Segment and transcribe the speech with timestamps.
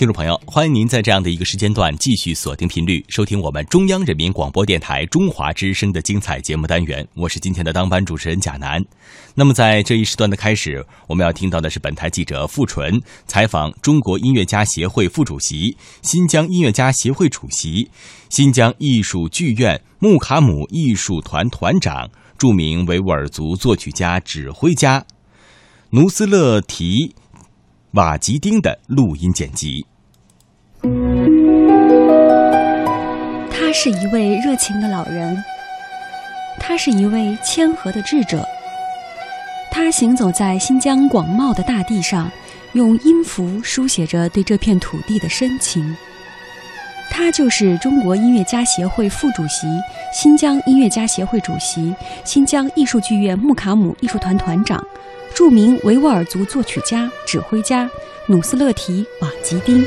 [0.00, 7.06] 听众朋友，欢迎您在这样的一个时间段继续锁定频率，收听我们中央人民广播电台中华之声的精彩节目单元。
[7.14, 8.82] 我是今天的当班主持人贾楠。
[9.34, 17.90] 那么在这一时段的开始，我们要听到的是本台记者付纯采访中国音乐家协会副主席、新疆音乐家协会主席、
[18.30, 22.08] 新疆艺术剧院木卡姆艺术团团长、
[22.38, 25.04] 著名维吾尔族作曲家、指挥家
[25.90, 27.14] 努斯勒提。
[27.94, 29.84] 瓦吉丁的录音剪辑。
[33.50, 35.36] 他是一位热情的老人，
[36.58, 38.46] 他是一位谦和的智者。
[39.70, 42.30] 他行走在新疆广袤的大地上，
[42.72, 45.96] 用音符书写着对这片土地的深情。
[47.10, 49.66] 他就是中国音乐家协会副主席、
[50.12, 51.94] 新疆音乐家协会主席、
[52.24, 54.82] 新疆艺术剧院木卡姆艺术团团长。
[55.32, 57.88] 著名维吾尔族作曲家、指挥家
[58.30, 59.84] 努斯勒提·瓦吉丁。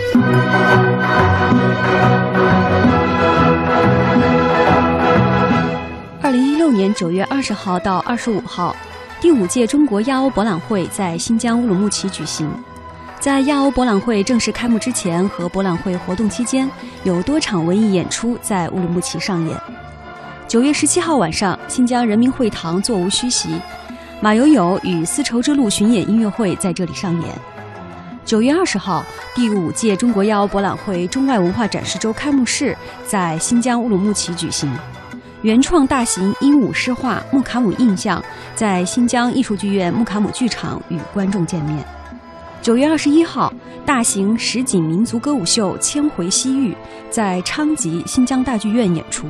[6.21, 8.75] 二零一六年九月二十号到二十五号，
[9.21, 12.51] 第五届中国亚欧博览会在新疆乌鲁木齐举行。
[13.17, 16.69] 在亚欧博览会正式开幕之前和博览会活动期间，
[17.05, 19.57] 有多场文艺演出在乌鲁木齐上演。
[20.49, 23.57] 九月十七号晚上，新疆人民会堂座无虚席。
[24.19, 27.29] 马友友与丝绸之路巡演音乐会在这里上演。
[28.25, 29.03] 九月二十号，
[29.35, 34.73] 第五届中国亚欧博览会中外文化展示周开幕式在新疆乌鲁木齐举行。
[35.41, 38.21] 原创大型鹦鹉诗画《穆卡姆印象》
[38.55, 41.85] 在新疆艺术剧院穆卡姆剧场与观众见面。
[42.61, 43.53] 九月二十一号，
[43.85, 46.71] 大型实景民族歌舞秀《千回西域》
[47.09, 49.27] 在昌吉新疆大剧院演出。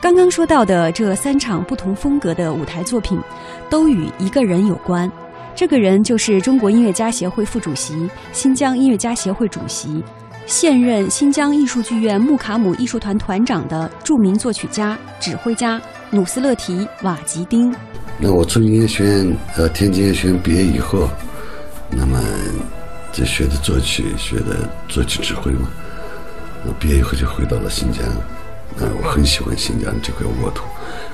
[0.00, 3.20] 刚刚说到的这三场不同风格的舞台作品，
[3.68, 5.10] 都与一个人有关。
[5.58, 10.00] 这个人就是中国音乐家协会副主席、新疆音乐家协会主席、
[10.46, 17.74] 现任新疆艺术剧院木卡姆艺术团团长的著名作曲家、指挥家努斯勒提·瓦吉丁。
[18.20, 21.08] 那我从音乐学院呃天津音乐学院毕业以后，
[21.90, 22.22] 那么
[23.12, 25.68] 就学的作曲，学的作曲指挥嘛。
[26.66, 28.06] 我毕业以后就回到了新疆。
[28.76, 30.62] 那，我很喜欢新疆这块沃土，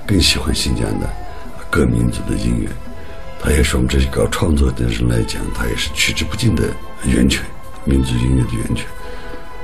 [0.06, 1.08] 更喜欢新疆的
[1.70, 2.68] 各民族的音乐。
[3.44, 6.62] 它也是我们这些搞创作的人来讲，它也是取之不尽的
[7.04, 7.44] 源泉，
[7.84, 8.86] 民族音乐的源泉。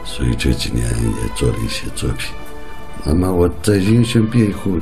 [0.04, 2.30] 所以这几年也做了一些作品。
[3.02, 4.72] 那么我在音乐学院毕业以后，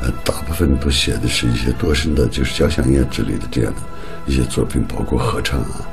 [0.00, 3.80] 呃，大部分都写的是一些多声的，就是交响乐之类的这样的
[4.24, 5.86] 一些作品，包括合唱啊，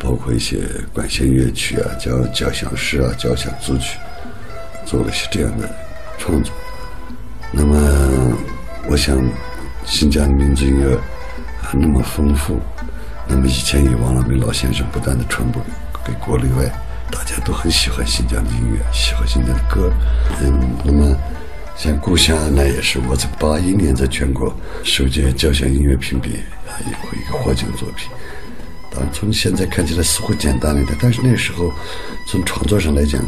[0.00, 3.98] 包括一些管弦乐曲啊，交交响诗啊，交响组曲，
[4.86, 5.70] 做了一些这样的。
[6.16, 6.54] 创作，
[7.52, 7.76] 那么
[8.88, 9.20] 我想，
[9.84, 10.98] 新疆民族音乐
[11.74, 12.60] 那么丰富，
[13.26, 15.62] 那么以前也王老梅老先生不断的传播
[16.04, 16.70] 给国内外，
[17.10, 19.92] 大家都很喜欢新疆的音乐，喜欢新疆的歌。
[20.40, 21.16] 嗯，那么
[21.76, 26.36] 像故乡那也是我在八一年在全国首届交响音乐评比
[26.68, 28.08] 啊，有一个获奖作品。
[28.90, 31.72] 当然从现在看起来似乎简单了一点，但是那时候
[32.28, 33.20] 从创作上来讲。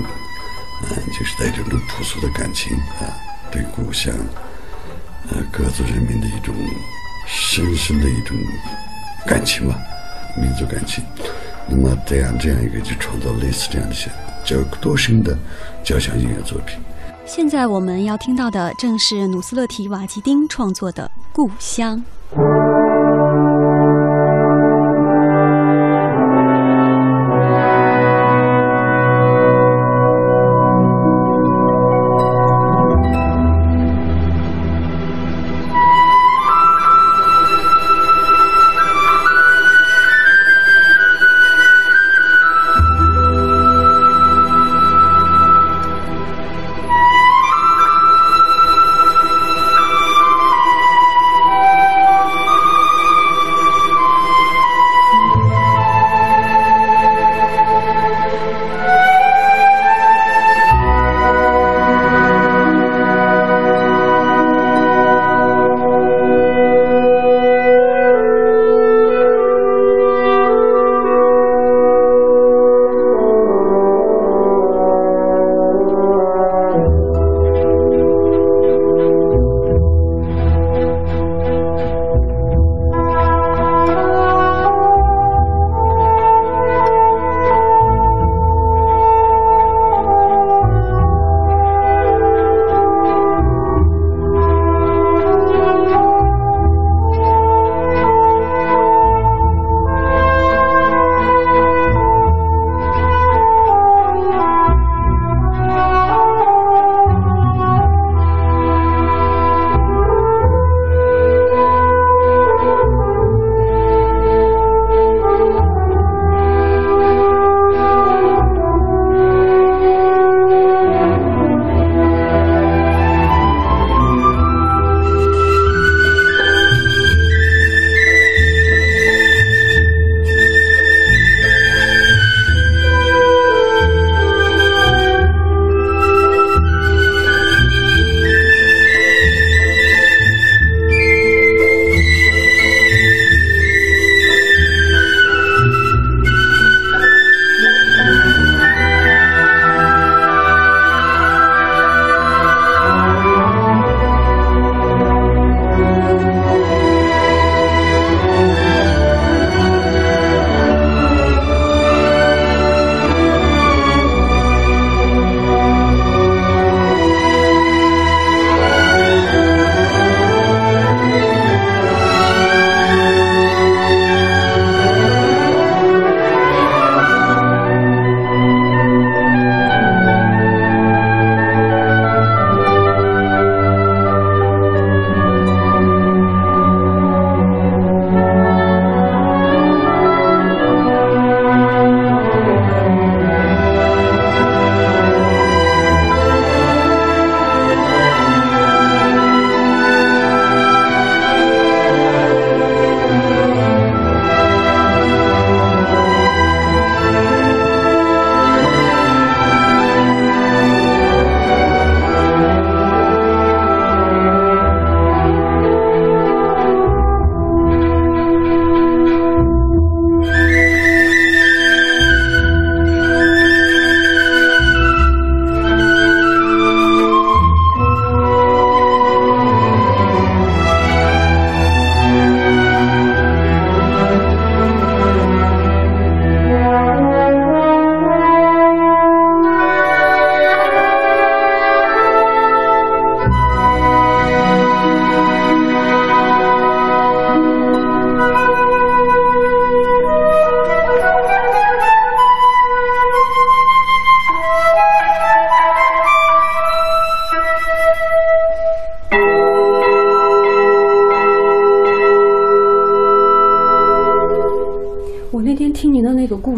[0.90, 3.08] 嗯，就是带着这种朴素的感情啊，
[3.50, 4.12] 对故乡，
[5.30, 6.54] 呃，各族人民的一种
[7.26, 8.36] 深深的一种
[9.26, 9.76] 感情吧，
[10.40, 11.04] 民族感情。
[11.68, 14.08] 那么这样这样一个，就创造类似这样的些
[14.44, 15.36] 叫多声的
[15.82, 16.78] 交响音乐作品。
[17.24, 21.96] 现在我们要听到的正是努斯勒提瓦吉丁创作的《故乡》。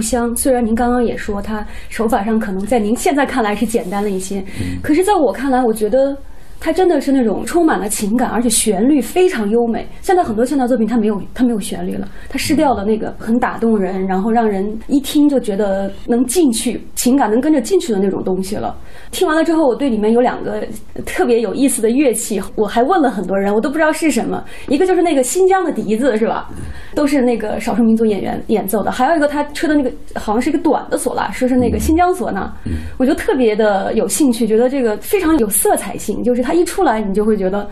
[0.08, 4.42] 香，虽然您刚刚也说它手法上可能在您现在看来是简单了一些，
[4.82, 6.16] 可是在我看来，我觉得。
[6.60, 9.86] 它真的是那种充满了情感，而且旋律非常优美。
[10.02, 18.74] 现在很多现代作品它没有它没有旋律了，它失掉了那个很打动人，然后让人一听就觉得能进去，情感能跟着进去的那种东西了。
[19.10, 20.66] 听完了之后，我对里面有两个
[21.06, 24.42] 特别有意思的乐器，我还问了很多人，我都不知道是什么。
[24.68, 26.50] 一个就是那个新疆的笛子，是吧？
[26.94, 28.90] 都是那个少数民族演员演奏的。
[28.90, 32.52] 还有一个他吹的那个好像是一个短的唢呐，说是那个新疆唢呐。
[32.96, 36.38] 我就特别的有兴趣，觉得这个非常有色彩性，就是。
[36.48, 37.68] 它一出来，你就会觉得，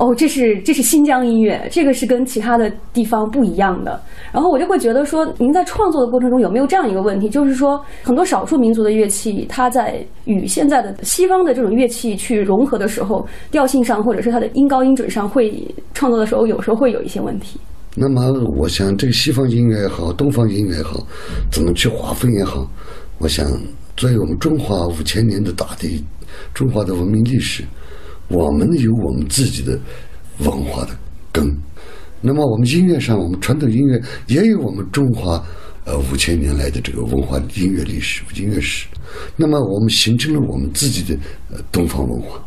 [0.00, 4.00] 哦，这是这是新疆音乐，这个是跟其他的地方不一样的。
[4.32, 15.52] 然后我就会觉得说，您在创作的过程中有没有这样一个问题，就是说，很多少数民族的乐器，它在与现在的西方的这种乐器去融合的时候，调性上或者是它的音高音准上，会
[15.92, 17.60] 创作的时候有时候会有一些问题。
[17.94, 20.98] 那么，我想这个西方音乐也好，东方音乐也好，
[21.52, 22.66] 怎么去划分也好，
[23.18, 23.46] 我想
[23.98, 26.02] 作为我们中华五千年的大地，
[26.54, 27.62] 中华的文明历史。
[28.30, 29.76] 我们有我们自己的
[30.38, 30.96] 文化的
[31.32, 31.44] 根，
[32.20, 35.44] 那么我们音乐上，我们传统音乐也有我们中华
[35.84, 38.86] 呃五千年来的这个文化音乐历史、音乐史。
[39.36, 41.18] 那么我们形成了我们自己的
[41.50, 42.40] 呃东方文化，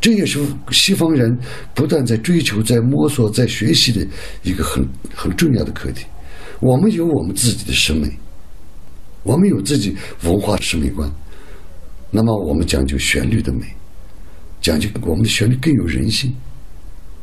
[0.00, 1.38] 这也是西方人
[1.72, 4.04] 不断在追求、在摸索、在学习的
[4.42, 6.04] 一个很很重要的课题。
[6.58, 8.10] 我们有我们自己的审美，
[9.22, 11.08] 我们有自己文化审美观，
[12.10, 13.60] 那么我们讲究旋律的美。
[14.60, 16.32] 讲究我们的旋律更有人性。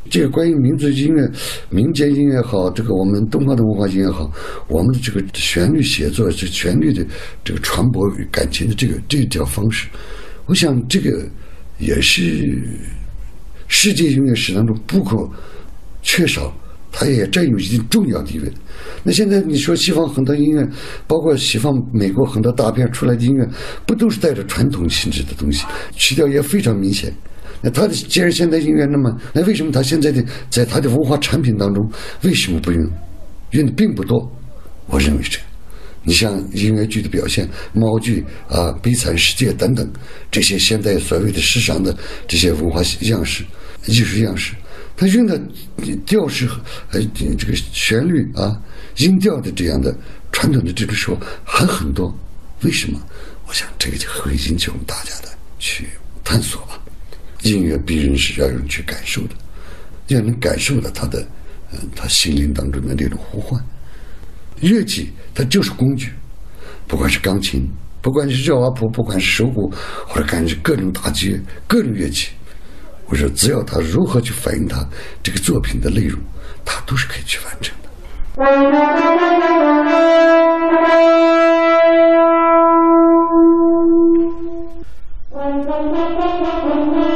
[0.07, 1.27] 这个关于民族音乐、
[1.71, 4.31] 民间音乐好，这个我们东方的文化音乐好，
[4.67, 7.03] 我们的这个旋律写作、这旋律的
[7.43, 9.87] 这个传播与感情的这个这条方式，
[10.45, 11.27] 我想这个
[11.79, 12.55] 也是
[13.67, 15.27] 世界音乐史当中不可
[16.03, 16.55] 缺少，
[16.91, 18.51] 它也占有一定重要地位。
[19.03, 20.67] 那现在你说西方很多音乐，
[21.07, 23.47] 包括西方美国很多大片出来的音乐，
[23.85, 25.65] 不都是带着传统性质的东西，
[25.95, 27.13] 曲调也非常明显。
[27.61, 31.83] 那他的既然现代音乐那么，那为什么他现在的在他的文化产品当中
[32.23, 32.87] 为什么不用？
[33.51, 34.31] 用的并不多，
[34.87, 35.39] 我认为这。
[36.03, 39.89] 你像音乐剧的表现，猫剧啊、悲惨世界等等
[40.29, 41.95] 这些现代所谓的时尚的
[42.27, 43.43] 这些文化样式、
[43.87, 44.53] 艺术样式，
[44.97, 45.39] 他用的
[46.05, 46.47] 调式
[46.91, 48.55] 呃这个旋律啊、
[48.97, 49.95] 音调的这样的
[50.31, 52.13] 传统的这个说还很多。
[52.61, 52.99] 为什么？
[53.47, 55.87] 我想这个就会引起我们大家的去
[56.23, 56.79] 探索吧。
[57.43, 59.35] 音乐必然是要人去感受的，
[60.07, 61.21] 要能感受到他的，
[61.71, 63.63] 嗯，他心灵当中的那种呼唤。
[64.61, 66.11] 乐器它就是工具，
[66.87, 67.69] 不管是钢琴，
[68.01, 69.71] 不管是绕阿普，不管是手鼓，
[70.07, 72.29] 或者干是各种打击各种乐器，
[73.07, 74.83] 我说只要他如何去反映他
[75.21, 76.19] 这个作品的内容，
[76.65, 77.89] 他都是可以去完成的。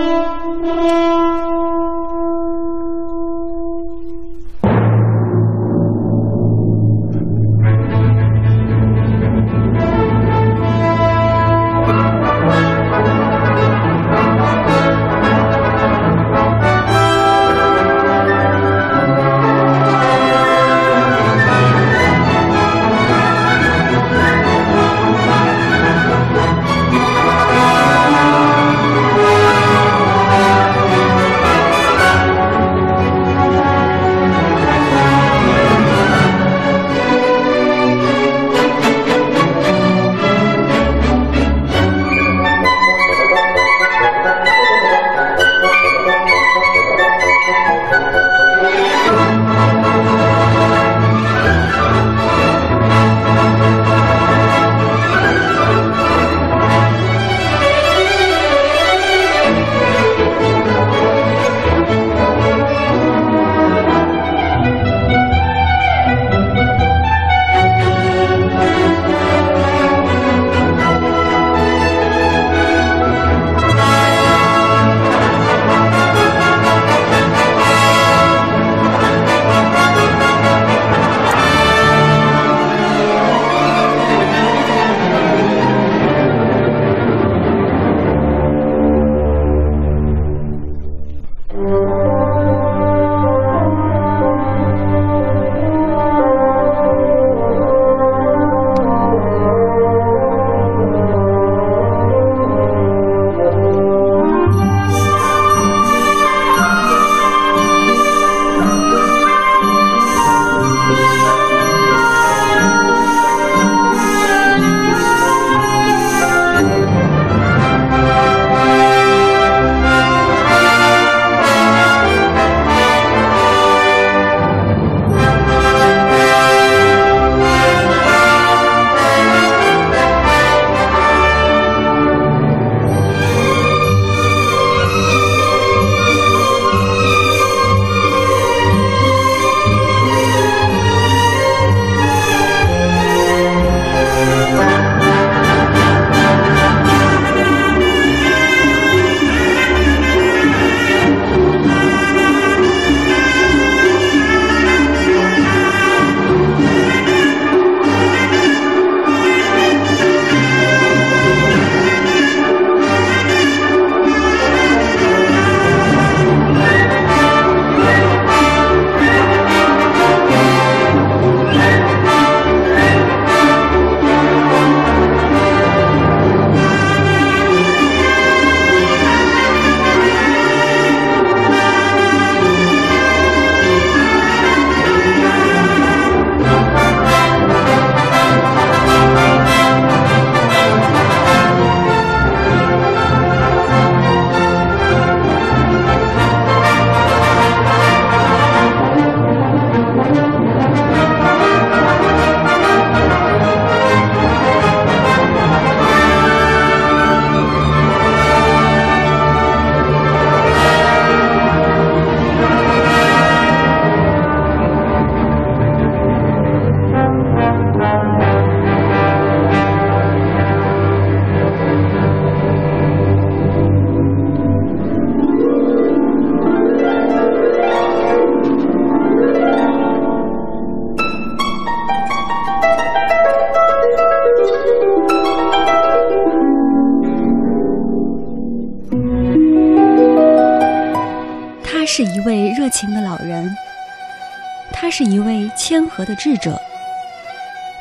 [246.05, 246.59] 的智者。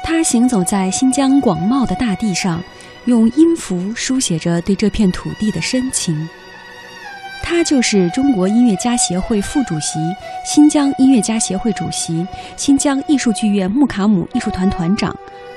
[0.02, 2.62] 他行走在新疆广袤的大地上，
[3.04, 6.28] 用音符书写着对这片土地的深情。
[7.42, 9.98] 他就是中国音乐家协会副主席、
[10.44, 15.16] 新疆音乐家协会主席、新疆艺术剧院木卡姆艺术团团长、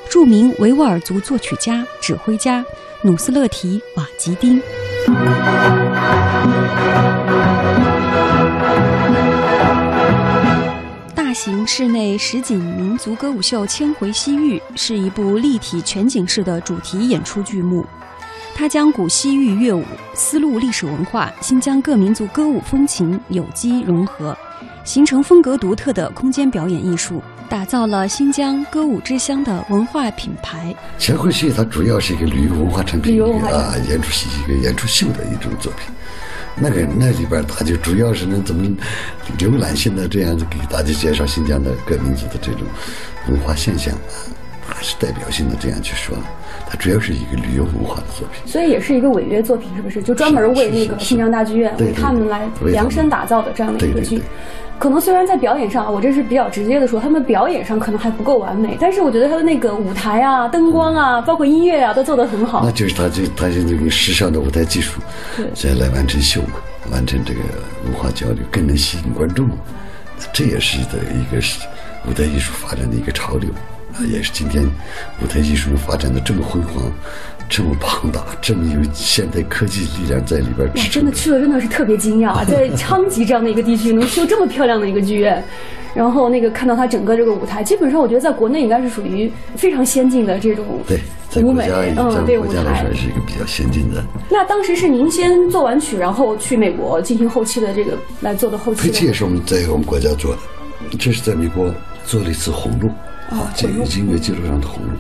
[0.10, 2.64] 著名维吾尔族作曲家、指挥家
[3.04, 4.62] 努斯勒提·瓦吉丁。
[11.42, 17.84] 大型室内实景民族歌舞秀《千回西域》是一部立体全景式的主题演出剧目。
[18.54, 19.84] 它将古西域乐舞、
[20.14, 24.38] 丝路历史文化、新疆各民族歌舞风情有机融合，
[24.84, 30.76] 形成风格独特的空间表演艺术，打造了新疆歌舞之乡的文化品牌。
[31.00, 35.92] 千回戏它主要是一个旅游文化产品啊，演出戏一个演出秀的一种作品。
[36.56, 38.68] 那个那里边，他就主要是能怎么
[39.38, 42.62] 浏览性的这样子给大家介绍新疆的各民族的这种
[43.30, 44.14] 文化现象啊，
[44.68, 46.16] 还是代表性的这样去说。
[46.72, 48.42] 它主要是一个旅游文化的作品。
[48.46, 50.02] 所以也是一个违约作品，是不是？
[50.02, 54.22] 就专门为那个新疆大剧院为他们来量身打造的这样的一个剧。
[54.80, 62.72] 可能虽然在表演上，啊我这是比较直接的说，他们表演上可能还不够完美，但是我觉得他的那个舞台啊、灯光啊，包括音乐啊，都做得很好那。
[62.72, 65.02] 就是他这他是这个时尚的舞台技术
[65.36, 66.54] 对，再来完成秀嘛，
[66.90, 67.42] 完成这个
[67.84, 69.56] 文化交流，更能吸引观众嘛。
[70.32, 71.60] 这也是的一个是
[72.10, 73.52] 舞台艺术发展的一个潮流
[73.94, 74.64] 啊，也是今天
[75.22, 76.92] 舞台艺术发展的这么辉煌、
[77.50, 81.12] 这么庞大、这么有现代科技力量在里边哇，支撑真的。
[81.12, 85.44] 去了，真的是特别惊讶， 在昌吉这样的一个地区能修这么漂亮的一个剧院，
[85.94, 92.94] 然后那个看到它整个这个舞台，基本上我觉得在国内应该是属于非常先进的这种对，在舞美国家，在嗯，对舞台国家来说。
[92.94, 94.04] 是一个比较先进的。
[94.30, 101.74] 那当时是您先做完曲，然后去美国进行后期的这个来做的后期的配器也是我们在我们国家做的，这是在美国
[102.06, 102.90] 做了一次红路
[103.32, 104.92] 啊，这个音乐记录上的红路。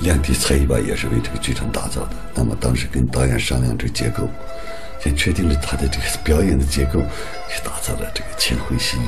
[0.00, 2.10] 两地才艺吧也是为这个剧场打造的。
[2.34, 4.28] 那么当时跟导演商量这个结构，
[5.00, 7.00] 先确定了他的这个表演的结构，
[7.48, 9.00] 去打造了这个《千回西域》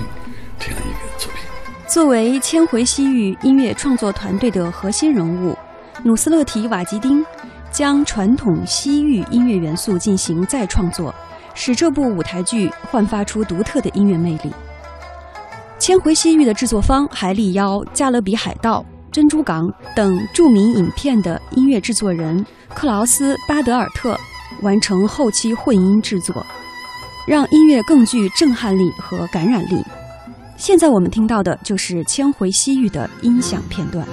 [0.58, 1.40] 这样一个作品。
[1.88, 5.56] 作为千回西域音乐创作团队的核心人物，
[6.02, 7.24] 努斯勒提·瓦吉丁
[7.70, 11.14] 将传统西域音乐元素进行再创作，
[11.54, 14.52] 使这部舞台剧焕发出独特的音乐魅力。
[15.86, 22.44] 千回西域的制作方还力邀《加勒比海盗》《珍珠港》等著名影片的音乐制作人
[22.74, 24.18] 克劳斯·巴德尔特
[24.62, 26.44] 完成后期混音制作，
[27.24, 29.80] 让音乐更具震撼力和感染力。
[30.56, 34.04] 现在我们听到的就是《千回西域》的音响片段。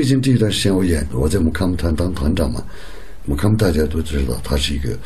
[0.00, 2.64] 最近这一段时间，我演我在木卡姆团当团长嘛，
[3.26, 4.98] 木卡姆大家都知道，它是一个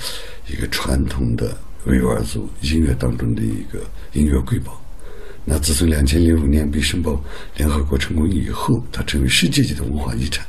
[0.46, 1.52] 一个传统的
[1.86, 3.80] 维吾尔族音乐当中的一个
[4.12, 4.80] 音乐瑰宝。
[5.44, 7.20] 那自从两千零五年被申报
[7.56, 10.46] 联合国成功以后，它成为世界级的文化遗产。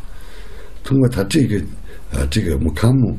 [0.84, 1.60] 通过它这个
[2.12, 3.18] 呃这个木卡姆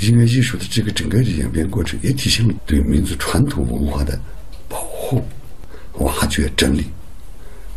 [0.00, 4.20] 音乐艺术的这个整个的演变过程，也体现了对民族传统文化的
[4.68, 5.24] 保护、
[6.00, 6.84] 挖掘、整理。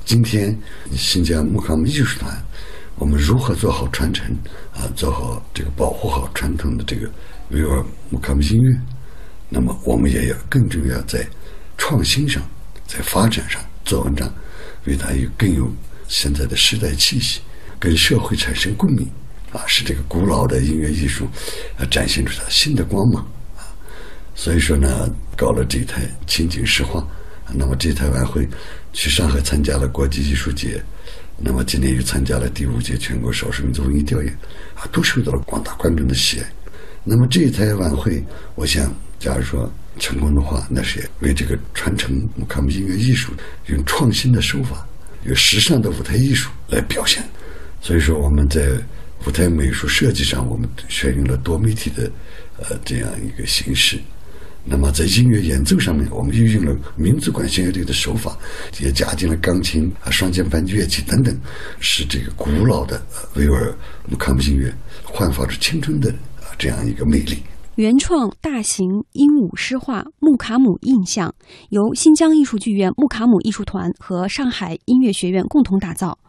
[0.03, 0.53] 今天
[0.91, 2.35] 新疆木卡姆艺术团，
[2.99, 4.27] 我们如何做好传承
[4.73, 7.09] 啊，做好这个保护好传统的这个
[7.49, 8.77] 维吾尔木卡姆音乐？
[9.47, 11.25] 那么我们也要更重要在
[11.77, 12.43] 创新上，
[12.85, 14.31] 在发展上做文章，
[14.85, 15.71] 为它有更有
[16.09, 17.39] 现在的时代气息，
[17.79, 19.09] 跟社会产生共鸣
[19.53, 21.25] 啊，使这个古老的音乐艺术
[21.77, 23.63] 啊展现出它新的光芒啊。
[24.35, 27.01] 所以说呢，搞了这台情景诗画，
[27.53, 28.45] 那么这台晚会
[28.91, 30.83] 去上海参加了国际艺术节
[31.41, 34.31] 那么今年又参加了第五届全国少数民族文艺调研，
[34.75, 36.45] 啊，都受到了广大观众的喜爱。
[37.03, 38.21] 那么这一台晚会，
[38.55, 43.31] 我想，假如说成功的话，那是为这个传承木卡姆音乐艺术，
[43.67, 44.85] 用创新的手法，
[45.23, 47.23] 用时尚的舞台艺术来表现。
[47.81, 48.69] 所以说，我们在
[49.25, 52.11] 舞台美术设计上，我们选用了多媒体的
[52.57, 53.97] 呃这样一个形式。
[54.65, 58.37] 那么在音乐演奏上面，我们又用了民族管弦乐队的手法，
[58.79, 61.35] 也加进了钢琴啊、双键盘乐器等等，
[61.79, 63.01] 使这个古老的
[63.35, 63.75] 维吾尔
[64.07, 64.71] 木卡姆音乐
[65.03, 67.37] 焕发出青春的啊这样一个魅力。
[67.75, 71.29] 原创大型鹦鹉诗画《木卡姆印象》，
[71.69, 76.19] 由新疆艺术剧院木卡姆艺术团和上海音乐学院共同打造。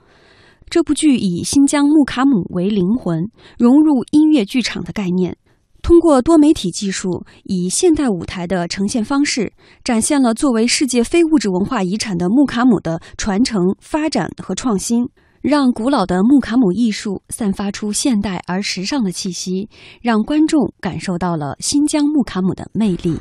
[0.68, 5.36] 这部剧以新疆木卡姆为灵魂，融入音乐剧场的概念。
[5.82, 15.08] 通过多媒体技术，以现代舞台的呈现方式，展现了作为世界非物质文化遗产的木卡姆的传承、发展和创新，
[15.40, 19.68] 让古老的木卡姆艺术散发出现代而时尚的气息，
[20.02, 23.18] 让观众感受到了新疆木卡姆的魅力。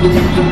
[0.00, 0.51] 我觉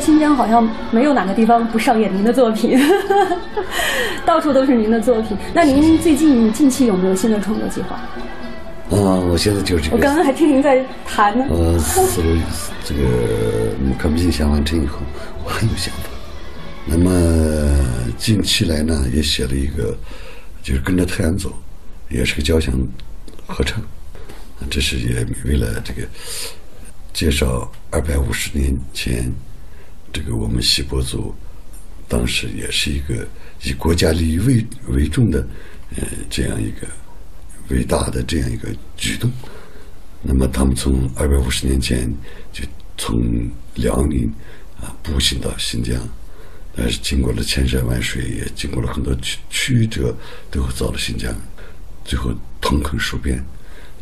[0.00, 2.80] 在新疆好像没有哪个地方不上演您的作品，
[4.24, 5.36] 到处都是您的作品。
[5.52, 7.96] 那您最近近期有没有新的创作计划？
[8.88, 9.96] 啊，我现在就是这个。
[9.98, 11.44] 我刚刚还听您在谈呢。
[11.50, 12.34] 呃思路
[12.82, 13.02] 这个
[13.78, 15.00] 木卡姆印象完成以后，
[15.44, 16.08] 我很有想法。
[16.86, 17.10] 那么
[18.16, 19.94] 近期来呢，也写了一个，
[20.62, 21.52] 就是跟着太阳走，
[22.08, 22.74] 也是个交响
[23.46, 23.82] 合唱。
[24.70, 26.08] 这是也为了这个
[27.12, 29.30] 介绍二百五十年前。
[30.12, 31.34] 这个我们锡伯族
[32.08, 33.26] 当时也是一个
[33.62, 35.46] 以国家利益为为重的，
[35.96, 36.86] 呃，这样一个
[37.68, 39.30] 伟大的这样一个举动。
[40.22, 42.12] 那么他们从二百五十年前
[42.52, 42.64] 就
[42.98, 44.30] 从辽宁
[44.80, 45.96] 啊步行到新疆，
[46.74, 50.14] 但是经过了千山万水，也经过了很多曲曲折，
[50.50, 51.34] 最后到了新疆，
[52.04, 53.42] 最后屯垦戍边。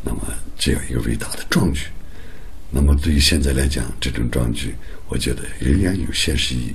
[0.03, 0.23] 那么
[0.57, 1.87] 这样一个伟大的壮举。
[2.71, 4.75] 那么对于现在来讲，这种壮举，
[5.09, 6.75] 我觉得仍然有现实意义。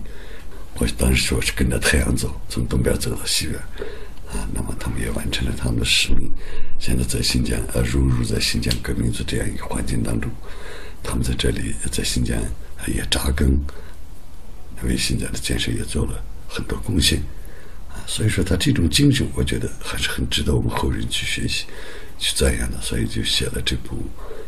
[0.76, 3.60] 我当时说是跟着太阳走，从东边走到西边，
[4.32, 6.32] 啊，那么他们也完成了他们的使命。
[6.80, 10.32] 现在在新疆，呃，融入在新疆各民族这样一个环境当中，
[11.04, 12.36] 他们在这里在新疆
[12.88, 13.60] 也扎根，
[14.84, 17.20] 为新疆的建设也做了很多贡献，
[17.90, 21.66] 啊，所以说他这种精神，我觉得还是很值得我们后人去学习、
[22.24, 22.80] 去赞扬的。
[22.82, 23.98] 所以就写了这部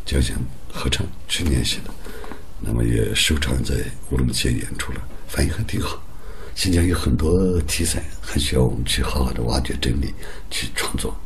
[0.06, 0.34] 交响。
[0.78, 1.90] 合唱去年写的，
[2.60, 3.74] 那么也首场在
[4.10, 5.98] 乌鲁木齐演出了，反应还挺好。
[6.54, 10.12] 新疆有很多题材，还需要我们去好好的挖掘整理，
[10.50, 11.16] 去创作。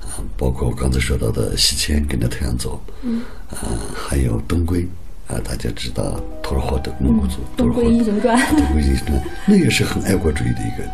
[0.00, 3.20] 啊，包括我刚才说到的西迁跟着太阳走，嗯，
[3.50, 4.88] 啊，还有东归，
[5.26, 10.90] 啊，大家知道托儿霍的蒙古族，东归英雄传，东归英雄传，那也是很爱国主义的一个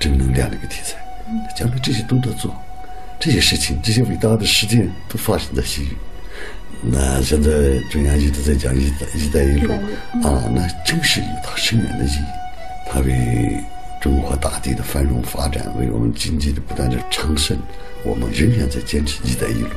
[0.00, 0.96] 正能量的一个题材。
[1.54, 2.56] 将来这些都得做，
[3.20, 5.96] 这些事情，这些伟大的事件都发生在西域。
[6.80, 7.50] 那现在
[7.90, 9.72] 中央一直在讲“一带一带一路”，
[10.22, 12.24] 啊，那真是有它深远的意义。
[12.90, 13.60] 它为
[14.00, 17.58] 中华大地的繁荣发展，为我们经济的不断的昌盛，
[18.04, 19.68] 我们仍然在坚持“一带一路”，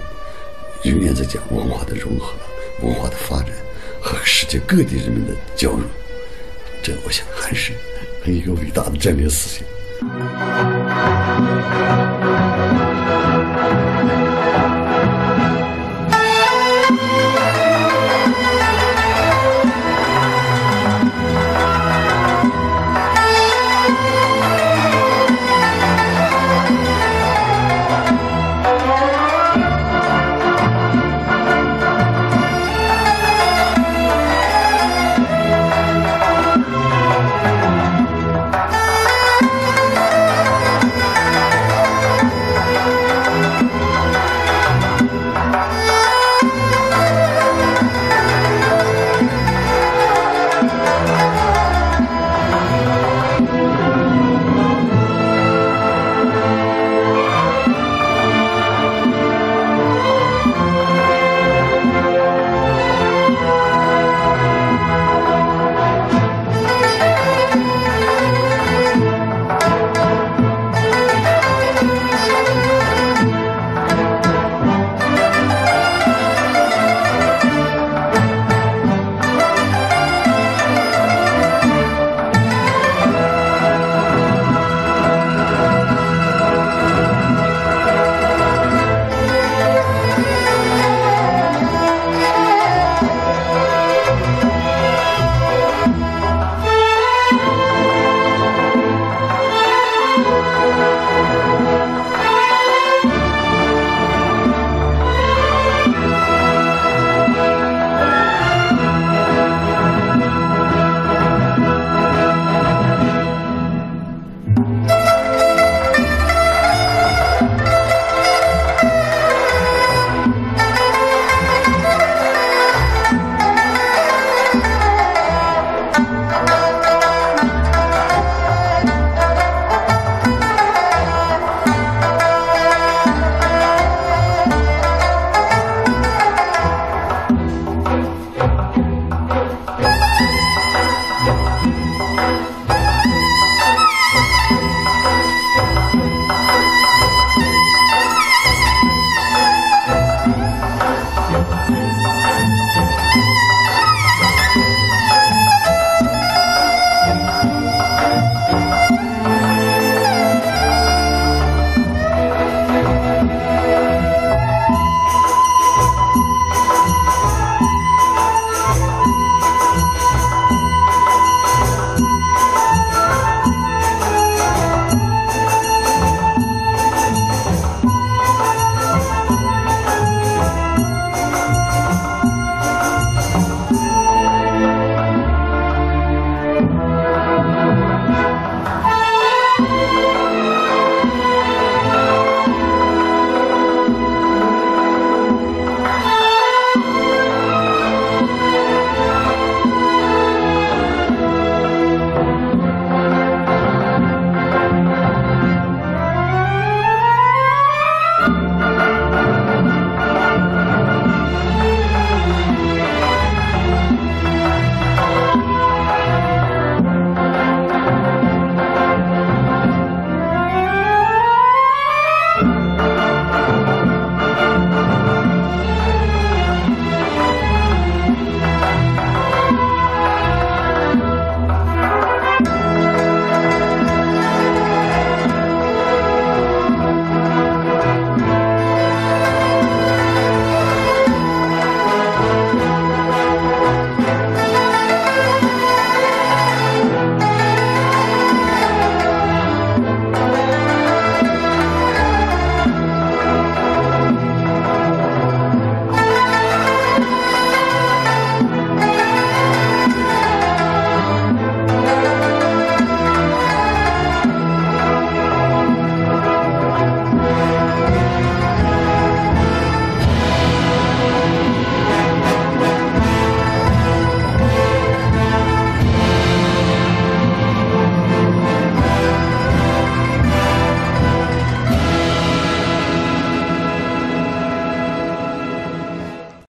[0.86, 2.34] 仍然在讲文化的融合、
[2.84, 3.49] 文化的发展
[3.99, 5.82] 和世界各地人民的交融。
[6.84, 7.71] 这我想还是
[8.23, 9.65] 很一个伟大的战略思想。